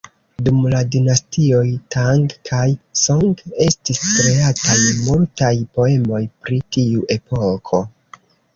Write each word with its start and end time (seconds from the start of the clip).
Dum 0.45 0.55
la 0.73 0.77
Dinastioj 0.93 1.65
Tang 1.95 2.23
kaj 2.51 2.63
Song, 3.03 3.29
estis 3.67 4.01
kreataj 4.07 4.79
multaj 5.05 5.53
poemoj 5.79 6.25
pri 6.47 6.61
tiu 6.79 7.09
epoko. 7.21 7.85